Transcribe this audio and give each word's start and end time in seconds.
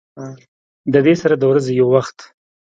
د 0.93 0.95
دې 1.05 1.13
سره 1.21 1.35
د 1.37 1.43
ورځې 1.51 1.71
يو 1.79 1.87
وخت 1.95 2.17